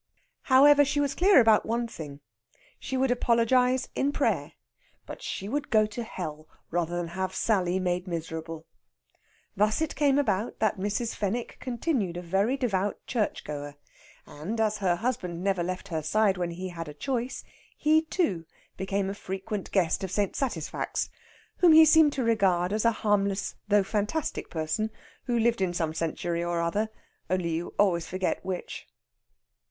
[0.45, 2.21] However, she was clear about one thing.
[2.79, 4.53] She would apologize in prayer;
[5.05, 8.65] but she would go to hell rather than have Sally made miserable.
[9.55, 11.13] Thus it came about that Mrs.
[11.13, 13.75] Fenwick continued a very devout church goer,
[14.25, 17.43] and, as her husband never left her side when he had a choice,
[17.77, 18.47] he, too,
[18.77, 20.33] became a frequent guest of St.
[20.33, 21.09] Satisfax,
[21.57, 24.89] whom he seemed to regard as a harmless though fantastic person
[25.25, 26.89] who lived in some century or other,
[27.29, 28.87] only you always forgot which.